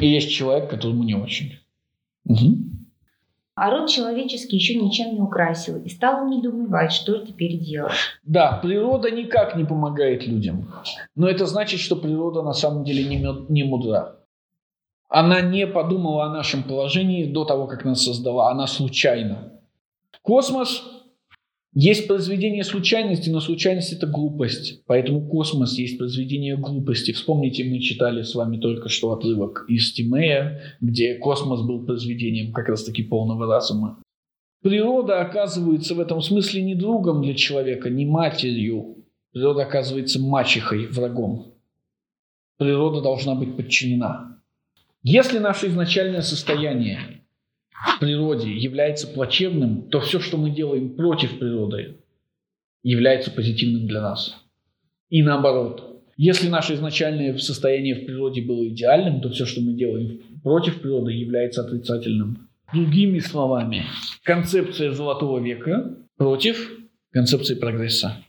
[0.01, 1.59] И есть человек, которому не очень.
[2.25, 2.87] Мгм.
[3.57, 7.93] А род человеческий еще ничем не украсил, и стал недоумевать, что же теперь делать.
[8.25, 10.73] Да, природа никак не помогает людям.
[11.15, 13.05] Но это значит, что природа на самом деле
[13.49, 14.24] не мудра.
[15.17, 18.51] Она не подумала о нашем положении до того, как нас создала.
[18.51, 19.53] Она случайно.
[20.23, 20.83] Космос
[21.73, 24.85] есть произведение случайности, но случайность это глупость.
[24.87, 27.13] Поэтому космос есть произведение глупости.
[27.13, 32.69] Вспомните, мы читали с вами только что отрывок из Тимея, где космос был произведением как
[32.69, 34.01] раз таки полного разума.
[34.63, 38.97] Природа оказывается в этом смысле не другом для человека, не матерью.
[39.33, 41.55] Природа оказывается мачехой, врагом.
[42.59, 44.35] Природа должна быть подчинена.
[45.07, 46.99] Если наше изначальное состояние
[47.71, 51.99] в природе является плачевным, то все, что мы делаем против природы,
[52.83, 54.35] является позитивным для нас.
[55.11, 55.91] И наоборот.
[56.17, 61.13] Если наше изначальное состояние в природе было идеальным, то все, что мы делаем против природы,
[61.13, 62.49] является отрицательным.
[62.73, 63.85] Другими словами,
[64.23, 66.79] концепция золотого века против
[67.13, 68.25] концепции прогресса.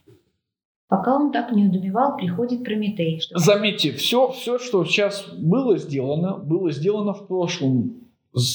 [0.88, 3.20] Пока он так не удумевал, приходит Прометей.
[3.20, 3.40] Чтобы...
[3.44, 8.06] Заметьте, все, все, что сейчас было сделано, было сделано в прошлом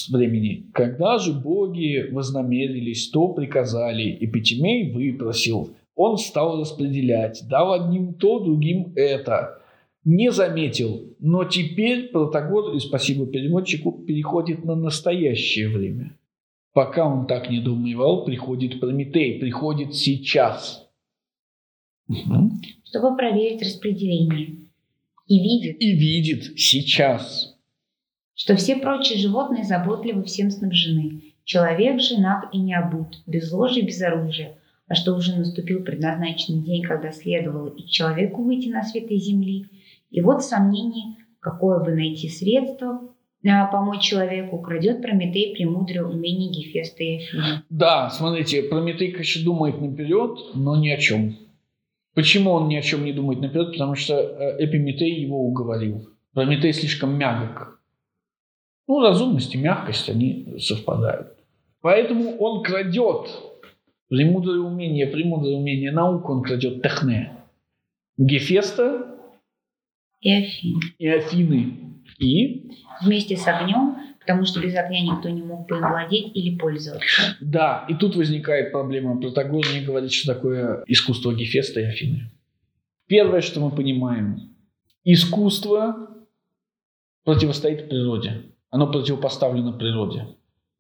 [0.10, 0.68] времени.
[0.74, 5.72] Когда же боги вознамерились, то приказали, и Петимей выпросил.
[5.96, 9.62] Он стал распределять, дал одним то, другим это.
[10.06, 16.18] Не заметил, но теперь Протагор, и спасибо переводчику, переходит на настоящее время.
[16.74, 20.91] Пока он так не думал, приходит Прометей, приходит сейчас.
[22.86, 24.58] Чтобы проверить распределение.
[25.28, 25.82] И видит.
[25.82, 27.52] И видит сейчас
[28.42, 31.22] что все прочие животные заботливы всем снабжены.
[31.44, 35.84] Человек же наг и не обут, без ложи и без оружия, а что уже наступил
[35.84, 39.68] предназначенный день, когда следовало и человеку выйти на свет из земли.
[40.10, 43.02] И вот сомнение, какое бы найти средство
[43.46, 47.64] а, помочь человеку, крадет Прометей премудрое умение Гефеста и Афины.
[47.70, 51.38] Да, смотрите, Прометей, конечно, думает наперед, но ни о чем.
[52.14, 53.72] Почему он ни о чем не думает наперед?
[53.72, 56.10] Потому что э, Эпиметей его уговорил.
[56.34, 57.80] Прометей слишком мягок.
[58.88, 61.38] Ну, разумность и мягкость, они совпадают.
[61.82, 63.30] Поэтому он крадет
[64.10, 67.32] премудрое умение, премудрое умение науку, он крадет техне.
[68.18, 69.18] Гефеста
[70.20, 70.82] и Афины.
[71.00, 71.78] И Афины.
[72.20, 72.72] И?
[73.02, 77.36] Вместе с огнем, потому что без огня никто не мог бы им владеть или пользоваться.
[77.42, 79.20] Да, и тут возникает проблема.
[79.20, 82.32] Протагор не говорит, что такое искусство Гефеста и Афины.
[83.08, 84.56] Первое, что мы понимаем,
[85.04, 86.08] искусство
[87.24, 88.44] противостоит природе.
[88.70, 90.28] Оно противопоставлено природе.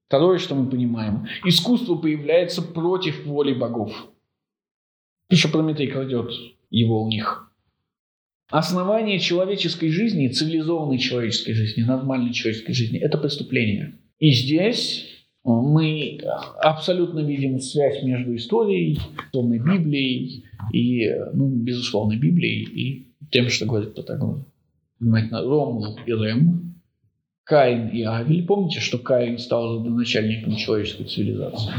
[0.07, 3.91] Второе, что мы понимаем, искусство появляется против воли богов.
[5.29, 6.31] Еще Прометей кладет
[6.69, 7.50] его у них.
[8.51, 13.93] Основание человеческой жизни, цивилизованной человеческой жизни, нормальной человеческой жизни– это преступление.
[14.19, 15.07] И здесь
[15.43, 16.19] мы
[16.61, 23.95] абсолютно видим связь между историей, условной Библией и, ну, безусловной Библией и тем, что говорит
[23.95, 24.45] Протагор.
[24.99, 26.75] Понимаете, Ромул и Рем
[27.43, 28.45] Каин и Авель.
[28.45, 31.71] Помните, что Каин стал родоначальником человеческой цивилизации?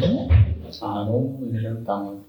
[0.80, 2.24] А Ром или там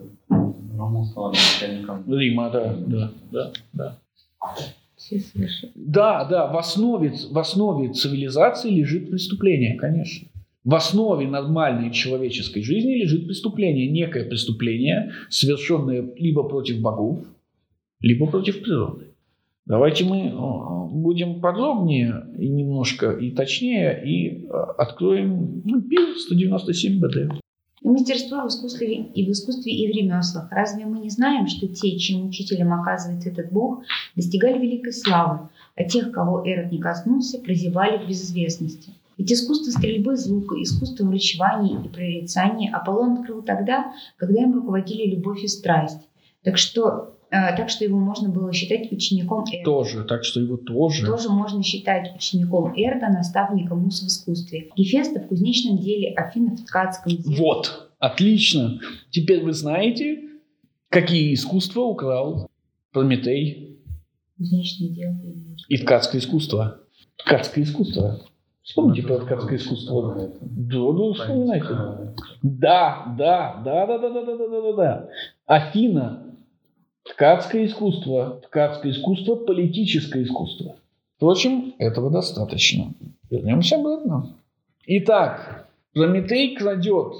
[0.77, 3.99] Ром стал начальником Рима, да, да, да, да.
[5.75, 10.27] Да, да, в основе, в основе цивилизации лежит преступление, конечно.
[10.63, 17.25] В основе нормальной человеческой жизни лежит преступление, некое преступление, совершенное либо против богов,
[17.99, 19.07] либо против природы.
[19.65, 20.31] Давайте мы
[20.89, 27.42] будем подробнее и немножко и точнее и э, откроем ну, ПИЛ 197 БД.
[27.83, 30.47] Мастерство в искусстве и в искусстве и в ремеслах.
[30.51, 33.83] Разве мы не знаем, что те, чьим учителем оказывается этот Бог,
[34.15, 38.93] достигали великой славы, а тех, кого Эрот не коснулся, прозевали в безызвестности?
[39.17, 45.13] Ведь искусство стрельбы из лука, искусство врачевания и прорицания Аполлон открыл тогда, когда им руководили
[45.15, 45.99] любовь и страсть.
[46.43, 47.15] Так что
[47.57, 49.65] так что его можно было считать учеником Эрда.
[49.65, 51.05] Тоже, так что его тоже.
[51.05, 54.69] Тоже можно считать учеником Эрда, наставником Мус в искусстве.
[54.75, 57.35] Гефеста в кузнечном деле, Афина в ткацком деле.
[57.37, 58.79] Вот, отлично.
[59.09, 60.19] Теперь вы знаете,
[60.89, 62.51] какие искусства украл
[62.91, 63.79] Прометей.
[64.37, 65.15] Кузнечное дело.
[65.69, 66.81] И ткацкое искусство.
[67.17, 68.21] Ткацкое искусство.
[68.61, 70.31] Вспомните про ткацкое искусство.
[70.39, 71.67] Да, да, вспоминайте.
[72.43, 75.09] Да, да, да, да, да, да, да, да, да, да.
[75.47, 76.32] Афина
[77.03, 78.41] Ткацкое искусство.
[78.45, 80.75] Ткацкое искусство– политическое искусство.
[81.17, 82.93] Впрочем, этого достаточно.
[83.29, 84.35] Вернемся обратно.
[84.85, 87.13] Итак, Прометей крадет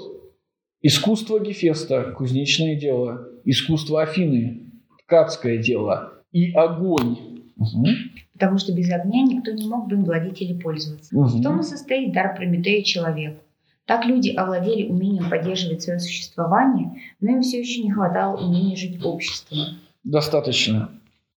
[0.82, 4.70] искусство Гефеста, кузнечное дело, искусство Афины,
[5.04, 7.42] ткацкое дело и огонь.
[7.56, 7.86] Угу.
[8.34, 11.16] Потому что без огня никто не мог бы им владеть или пользоваться.
[11.16, 11.26] Угу.
[11.26, 13.40] В том и состоит дар Прометея человеку.
[13.86, 19.02] Так люди овладели умением поддерживать свое существование, но им все еще не хватало умения жить
[19.02, 19.58] в обществе.
[20.04, 20.90] Достаточно.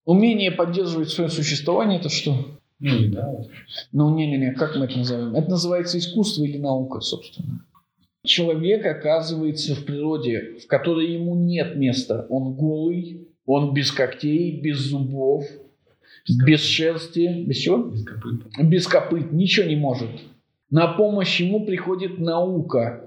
[0.06, 2.58] Умение поддерживать свое существование– это что?
[2.80, 3.34] Ну, да.
[3.92, 5.36] Ну, не-не-не, как мы это назовем?
[5.36, 7.66] Это называется искусство или наука, собственно.
[8.24, 12.28] человек оказывается в природе, в которой ему нет места.
[12.30, 15.46] Он голый, он без когтей, без зубов,
[16.46, 17.78] без шерсти, без чего?
[17.78, 18.64] Без копыта.
[18.64, 20.10] Без копыт, ничего не может.
[20.70, 23.04] На помощь ему приходит наука.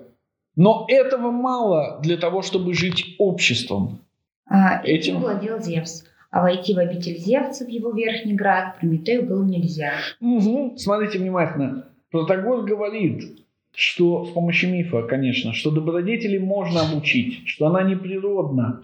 [0.57, 4.01] Но этого мало для того, чтобы жить обществом.
[4.47, 6.05] А, Этим- этим владел Зевс.
[6.31, 9.93] А войти в обитель Зевса, в его верхний град, Прометею было нельзя.
[10.21, 10.77] Мгм.
[10.77, 11.87] Смотрите внимательно.
[12.11, 13.23] Протагор говорит,
[13.75, 18.83] что с помощью мифа, конечно, что добродетели можно обучить, что она не природна,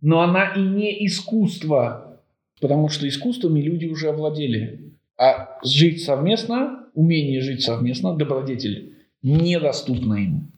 [0.00, 2.18] но она и не искусство,
[2.60, 4.92] потому что искусствами люди уже овладели.
[5.18, 10.52] А жить совместно, умение жить совместно, добродетель, недоступно им.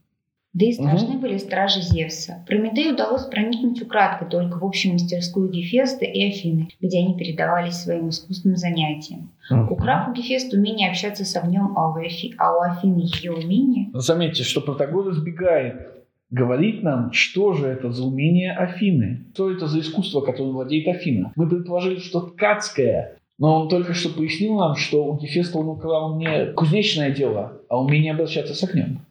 [0.54, 2.44] Да и страшны были стражи Зевса.
[2.46, 8.10] Прометею удалось проникнуть украдкой только в общую мастерскую Гефеста и Афины, где они передавались своим
[8.10, 9.32] искусственным занятиям.
[9.68, 13.90] Украв у Гефеста умение общаться с огнем, а у, Афи- а у Афины ее умение,
[13.94, 15.88] Заметьте, что Протагор избегает
[16.30, 21.32] говорить нам, что же это за умение Афины, что это за искусство, которым владеет Афина.
[21.34, 26.16] Мы предположили, что ткацкое, но он только что пояснил нам, что у Гефеста он украл
[26.16, 29.04] не кузнечное дело, а умение обращаться с огнем.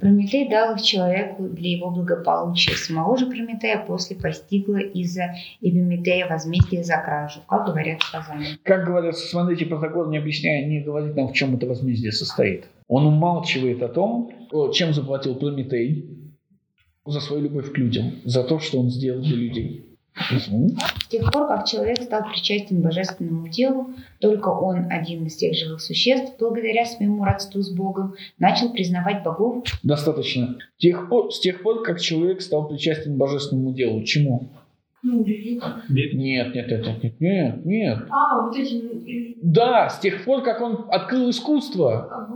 [0.00, 2.74] Прометей дал их человеку для его благополучия.
[2.74, 8.58] Самого же Прометея после постигла из-за Эпиметея возмездие за кражу, как говорят сказания.
[8.64, 12.66] Как говорят, смотрите, Протагор не объясняет, не говорит нам, в чем это возмездие состоит.
[12.88, 14.32] Он умалчивает о том,
[14.72, 16.04] чем заплатил Прометей
[17.06, 19.85] за свою любовь к людям, за то, что он сделал для людей.
[20.18, 25.80] С тех пор, как человек стал причастен божественному делу, только он, один из тех живых
[25.80, 30.56] существ, благодаря своему родству с Богом, начал признавать богов Достаточно.
[30.78, 34.02] Тех пор- с тех пор, как человек стал причастен божественному делу.
[34.04, 34.48] Чему?
[35.02, 35.24] Ну.
[35.24, 37.98] Нет, нет, нет, нет, нет, нет, нет.
[38.10, 42.28] А, вот эти э, Да, с тех пор, как он открыл искусство.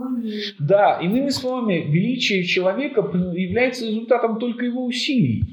[0.57, 5.50] Да, иными словами, величие человека является результатом только его усилий.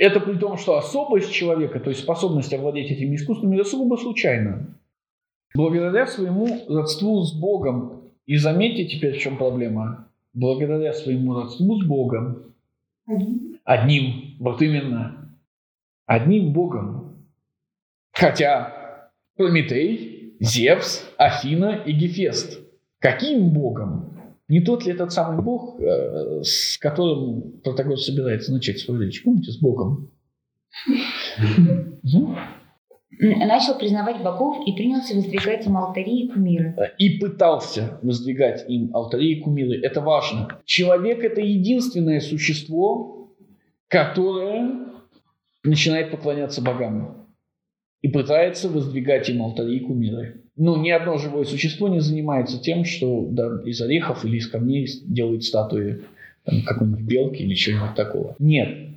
[0.00, 4.74] Это при том, что особость человека, то есть способность овладеть этими искусствами, это сугубо случайно.
[5.54, 11.84] Благодаря своему родству с Богом, и заметьте теперь, в чем проблема, благодаря своему родству с
[11.84, 12.54] Богом.
[13.64, 15.36] Одним, вот именно.
[16.06, 17.16] Одним Богом.
[18.12, 22.58] Хотя Прометей, Зевс, Афина и Гефест.
[23.00, 24.19] Каким Богом?
[24.50, 29.22] Не тот ли этот самый Бог, э, с которым Протагор собирается начать свою речь?
[29.22, 30.10] Помните, с Богом?
[31.38, 32.00] М,
[33.46, 36.74] начал признавать богов и принялся воздвигать им алтари и кумиры.
[36.98, 39.80] И пытался воздвигать им алтари и кумиры.
[39.80, 40.60] Это важно.
[40.64, 43.32] Человек– это единственное существо,
[43.86, 44.88] которое
[45.62, 47.28] начинает поклоняться богам
[48.02, 50.39] и пытается воздвигать им алтари и кумиры.
[50.56, 54.88] Ну, ни одно живое существо не занимается тем, что да, из орехов или из камней
[55.04, 56.02] делает статуи
[56.66, 58.36] какой-нибудь белки или чего-нибудь такого.
[58.38, 58.90] Нет.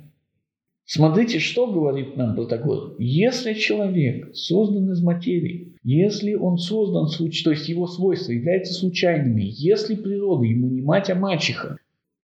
[0.86, 2.94] Смотрите, что говорит нам Протагор.
[2.98, 9.94] Если человек создан из материи, если он создан, то есть его свойства являются случайными, если
[9.94, 11.78] природа ему не мать, а мачеха,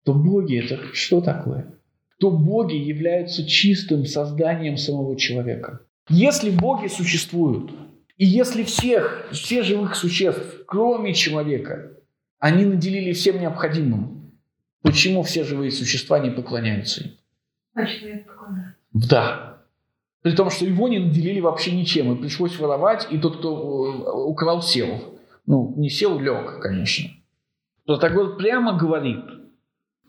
[0.03, 1.67] то боги это что такое?
[2.19, 5.81] То боги являются чистым созданием самого человека.
[6.09, 7.71] Если боги существуют,
[8.17, 11.91] и если всех, все живых существ, кроме человека,
[12.39, 14.33] они наделили всем необходимым,
[14.81, 17.11] почему все живые существа не поклоняются им?
[17.75, 18.27] А человек?
[18.93, 19.61] Да.
[20.23, 24.11] При том, что его не наделили вообще ничем, и пришлось воровать, и тот, кто э,
[24.25, 25.19] украл, сел.
[25.45, 27.09] Ну, не сел, лег, конечно.
[27.85, 29.23] Протагор прямо говорит,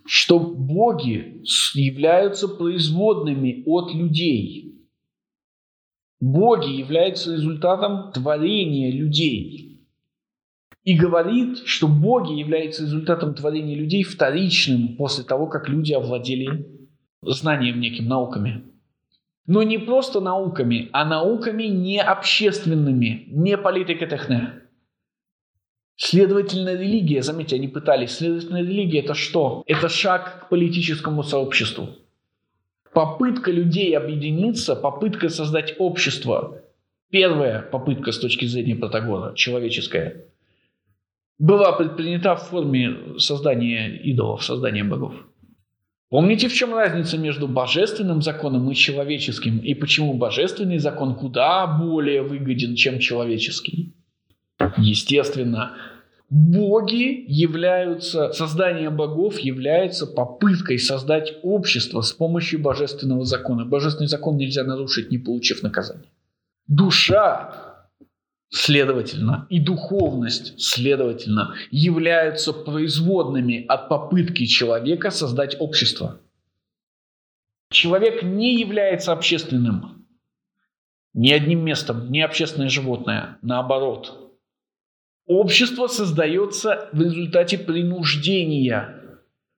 [0.07, 1.43] что боги
[1.75, 4.78] являются производными от людей.
[6.21, 9.87] Боги являются результатом творения людей.
[10.83, 16.67] И говорит, что боги являются результатом творения людей вторичным после того, как люди овладели
[17.23, 18.65] знанием неким, науками.
[19.47, 24.63] Но не просто науками, а науками не общественными, не политикотехне.
[25.97, 29.63] Следовательно, религия, заметьте, они пытались, следовательно, религия это что?
[29.67, 31.89] Это шаг к политическому сообществу.
[32.99, 36.65] Попытка людей объединиться, попытка создать общество.
[37.13, 40.25] Первая попытка с точки зрения Протагора, человеческая,
[41.39, 45.15] была предпринята в форме создания идолов, создания богов.
[46.11, 49.59] Помните, в чем разница между божественным законом и человеческим?
[49.61, 53.95] И почему божественный закон куда более выгоден, чем человеческий?
[54.77, 55.77] Естественно,
[56.31, 63.65] боги являются, создание богов является попыткой создать общество с помощью божественного закона.
[63.65, 66.11] Божественный закон нельзя нарушить, не получив наказания.
[66.67, 67.87] Душа
[68.51, 76.21] следовательно, и духовность, следовательно, являются производными от попытки человека создать общество.
[77.71, 80.07] Человек не является общественным
[81.15, 83.39] ни одним местом, ни общественное животное.
[83.43, 84.28] Наоборот.
[85.29, 88.95] Общество создается в результате принуждения.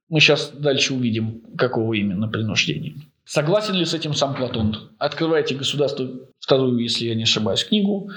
[0.08, 2.94] Мы сейчас дальше увидим, какого именно принуждения.
[3.24, 4.90] Согласен ли с этим сам Платон?
[4.98, 6.10] Открывайте «Государство»
[6.40, 8.10] вторую, если я не ошибаюсь, книгу.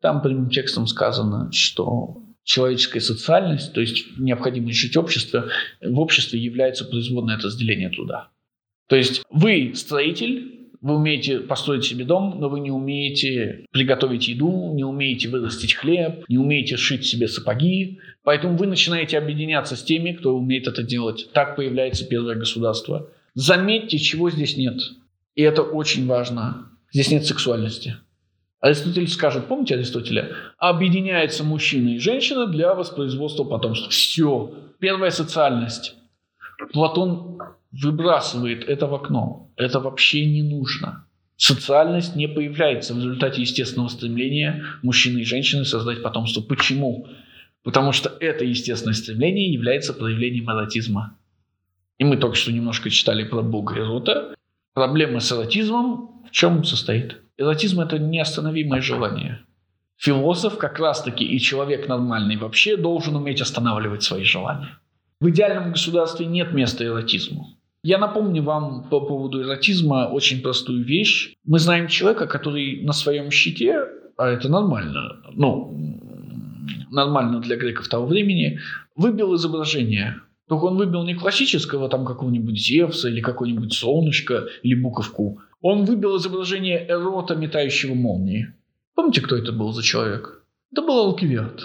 [0.00, 5.44] Там прямым текстом сказано, что человеческая социальность, то есть необходимость жить в обществе,
[5.82, 8.30] в обществе является производной от разделения труда.
[8.88, 14.70] То есть вы строитель, вы умеете построить себе дом, но вы не умеете приготовить еду,
[14.74, 18.00] не умеете вырастить хлеб, не умеете шить себе сапоги.
[18.22, 21.30] Поэтому вы начинаете объединяться с теми, кто умеет это делать.
[21.32, 23.08] Так появляется первое государство.
[23.32, 24.78] Заметьте, чего здесь нет.
[25.34, 26.68] И это очень важно.
[26.92, 27.96] Здесь нет сексуальности.
[28.60, 30.32] Аристотель скажет, помните Аристотеля?
[30.58, 33.88] Объединяется мужчина и женщина для воспроизводства потомства.
[33.88, 34.52] Все.
[34.80, 35.94] Первая социальность.
[36.72, 37.38] Платон
[37.72, 39.50] выбрасывает это в окно.
[39.56, 41.06] Это вообще не нужно.
[41.36, 46.40] Социальность не появляется в результате естественного стремления мужчины и женщины создать потомство.
[46.40, 47.08] Почему?
[47.64, 51.16] Потому что это естественное стремление является проявлением эротизма.
[51.98, 54.34] И мы только что немножко читали про Бога Эрота.
[54.74, 57.20] Проблема с эротизмом в чем состоит?
[57.36, 59.40] Эротизм– это неостановимое желание.
[59.96, 64.78] Философ как раз-таки и человек нормальный вообще должен уметь останавливать свои желания.
[65.24, 67.56] В идеальном государстве нет места эротизму.
[67.82, 71.32] Я напомню вам по поводу эротизма очень простую вещь.
[71.46, 73.86] Мы знаем человека, который на своем щите,
[74.18, 75.74] а это нормально, ну,
[76.90, 78.60] нормально для греков того времени,
[78.96, 80.20] выбил изображение.
[80.46, 85.40] Только он выбил не классического, там какого-нибудь Зевса или какое-нибудь солнышко или буковку.
[85.62, 88.52] Он выбил изображение эрота, метающего молнии.
[88.94, 90.44] Помните, кто это был за человек?
[90.70, 91.62] Это был Алкивиад.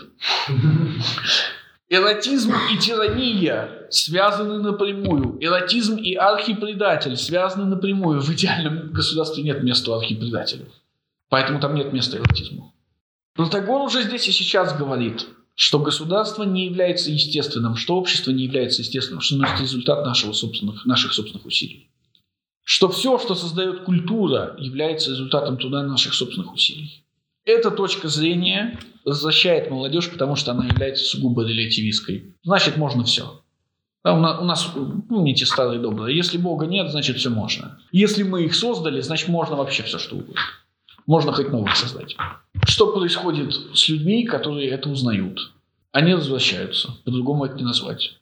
[1.92, 5.38] Эротизм и тирания связаны напрямую.
[5.44, 8.22] Эротизм и архипредатель связаны напрямую.
[8.22, 10.68] В идеальном государстве нет места архипредателю.
[11.30, 12.76] Поэтому там нет места эротизму.
[13.34, 15.26] Протагор уже здесь и сейчас говорит,
[15.56, 20.86] что государство не является естественным, что общество не является естественным, что это результат нашего собственных,
[20.86, 21.90] наших собственных усилий.
[22.64, 27.04] Что все, что создает культура, является результатом труда наших собственных усилий.
[27.46, 32.36] Эта точка зрения защищает молодежь, потому что она является сугубо релятивистской.
[32.44, 33.42] Значит, можно все.
[34.04, 34.72] у нас,
[35.08, 37.80] помните старые добрые, если Бога нет, значит, все можно.
[37.92, 40.42] Если мы их создали, значит, можно вообще все, что угодно.
[41.08, 42.16] Можно хоть новых создать.
[42.68, 45.52] Что происходит с людьми, которые это узнают?
[45.92, 46.98] Они возвращаются.
[47.04, 48.20] По-другому это не назвать.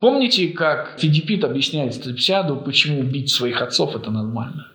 [0.00, 4.69] Помните, как Фидипит объясняет Стрепсиаду, почему бить своих отцов– это нормально?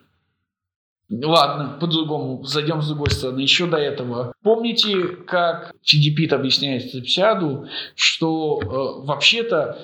[1.10, 3.40] Ладно, по-другому, зайдем с другой стороны.
[3.42, 4.34] Еще до этого.
[4.42, 9.78] Помните, как Фидипит объясняет Стрепсиаду, что э, вообще-то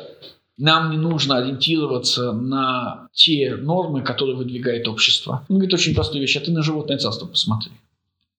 [0.58, 5.46] нам не нужно ориентироваться на те нормы, которые выдвигает общество.
[5.50, 7.72] Он говорит очень простую вещь, а ты на животное царство посмотри.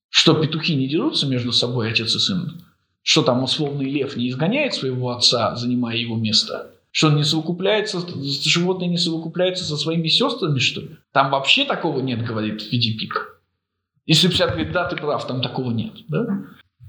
[0.08, 2.62] Что петухи не дерутся между собой, отец и сын?
[3.02, 6.71] Что там условный лев не изгоняет своего отца, занимая его место?
[6.92, 8.00] Что он не совокупляется,
[8.44, 10.96] животные не совокупляются со своими сестрами, что ли?
[11.12, 13.40] Там вообще такого нет, говорит Фидипик.
[14.04, 15.92] Если Псят говорит, да, ты прав, там такого нет.
[16.08, 16.26] Да?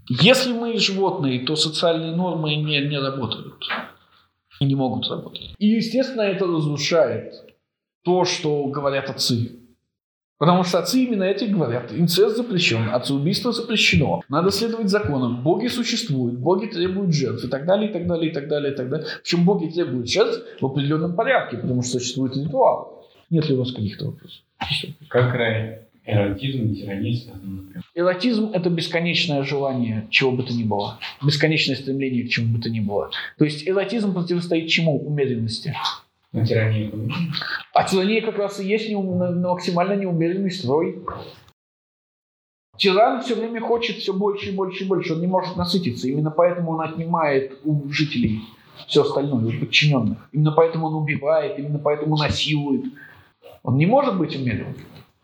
[0.09, 3.63] Если мы животные, то социальные нормы не, не работают.
[4.59, 5.55] И не могут работать.
[5.57, 7.33] И, естественно, это разрушает
[8.03, 9.62] то, что говорят отцы.
[10.37, 11.93] Потому что отцы именно эти говорят.
[11.93, 14.21] Инцест запрещен, отцеубийство запрещено.
[14.29, 15.41] Надо следовать законам.
[15.43, 18.75] Боги существуют, боги требуют жертв и так далее, и так далее, и так далее, и
[18.75, 19.07] так далее.
[19.23, 23.07] Причем боги требуют жертв в определенном порядке, потому что существует ритуал.
[23.29, 24.41] Нет ли у вас каких-то вопросов?
[25.07, 25.35] Как
[26.05, 27.83] эротизм и тирания связаны, например?
[27.95, 30.99] Эротизм– это бесконечное желание чего бы то ни было.
[31.23, 33.09] Бесконечное стремление к чему бы то ни было.
[33.37, 34.99] То есть эротизм противостоит чему?
[34.99, 35.73] Умеренности.
[36.33, 36.91] На тирании
[37.73, 40.99] А тирания как раз и есть неум, максимально неумеренный строй.
[42.75, 45.13] Тиран все время хочет все больше и больше и больше.
[45.13, 46.07] Он не может насытиться.
[46.07, 48.41] Именно поэтому он отнимает у жителей
[48.87, 50.27] все остальное, у подчиненных.
[50.31, 52.85] Именно поэтому он убивает, именно поэтому насилует.
[53.61, 54.75] Он не может быть умеренным.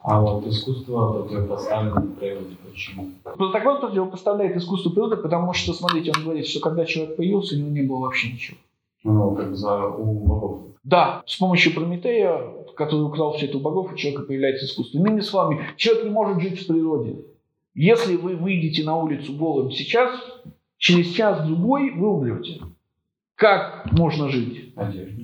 [0.02, 2.56] А вот искусство противопоставлено природе.
[2.70, 3.10] Почему?
[3.24, 7.70] Протокол противопоставляет искусство природы, потому что, смотрите, он говорит, что когда человек появился, у него
[7.70, 8.58] не было вообще ничего.
[9.04, 10.62] Ну, как за у богов.
[10.84, 12.42] Да, с помощью Прометея,
[12.76, 14.98] который украл все это у богов, у человека появляется искусство.
[14.98, 17.18] Иными словами, человек не может жить в природе.
[17.76, 20.20] Если вы выйдете на улицу голым сейчас,
[20.78, 22.62] через час-другой вы умрете.
[23.36, 24.74] Как можно жить?
[24.76, 25.22] Одежда.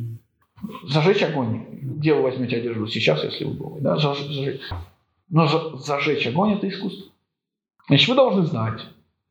[0.84, 1.66] Зажечь огонь.
[1.82, 3.82] Где вы возьмете одежду сейчас, если вы голый?
[3.82, 3.98] Да?
[3.98, 4.62] Зажечь.
[5.30, 5.48] Но
[5.78, 7.12] зажечь огонь– это искусство.
[7.88, 8.82] Значит, вы должны знать,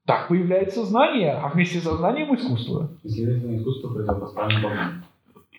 [0.07, 2.91] Так появляется знание, а вместе со знанием искусство.
[3.05, 5.05] Исследовательное искусство противопоставлено богам.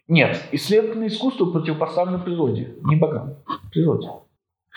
[0.07, 3.35] Нет, исследовательное искусство противопоставлено природе, не богам,
[3.71, 4.07] природе.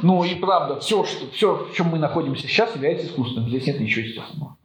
[0.00, 3.48] Ну и правда, все, что, все, в чем мы находимся сейчас, является искусственным.
[3.50, 4.56] Здесь нет ничего естественного.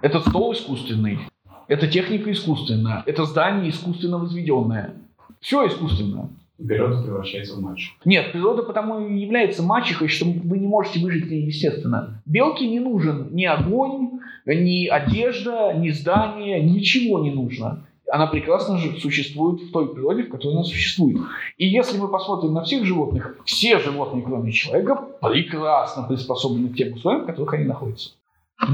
[0.00, 1.18] Этот стол искусственный,
[1.66, 4.94] эта техника искусственная, это здание искусственно возведенное.
[5.40, 6.30] Все искусственно.
[6.58, 7.94] И превращается в матч.
[8.04, 12.20] Нет, природа потому и является мачехой, что вы не можете выжить ней естественно.
[12.26, 17.84] Белке не нужен ни огонь, ни одежда, ни здание, ничего не нужно.
[18.10, 21.18] Она прекрасно же существует в той природе, в которой она существует.
[21.58, 26.94] И если мы посмотрим на всех животных, все животные, кроме человека, прекрасно приспособлены к тем
[26.94, 28.12] условиям, в которых они находятся.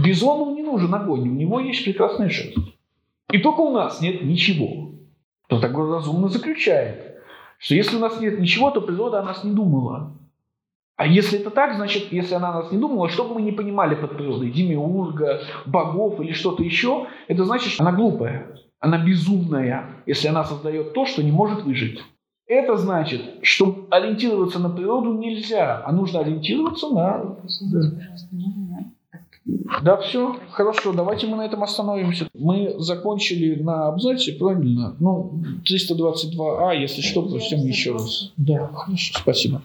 [0.02, 2.56] Бизону не нужен огонь, у него есть прекрасная шерсть.
[3.30, 4.92] И только у нас нет ничего.
[5.48, 7.13] Протагор разумно заключает,
[7.58, 10.12] что если у нас нет ничего, то природа о нас не думала.
[10.96, 13.96] А если это так, значит, если она нас не думала, что бы мы не понимали
[13.96, 20.28] под природой, демиурга, богов или что-то еще, это значит, что она глупая, она безумная, если
[20.28, 22.00] она создает то, что не может выжить.
[22.46, 27.36] Это значит, что ориентироваться на природу нельзя, а нужно ориентироваться на...
[27.42, 28.93] Пожалуйста, можно
[29.82, 32.28] Да, все, хорошо, давайте мы на этом остановимся.
[32.34, 34.96] Мы закончили на абзаце, правильно?
[34.98, 38.32] Ну, 322А, если что, прочтем еще раз.
[38.36, 39.62] Да, хорошо, спасибо.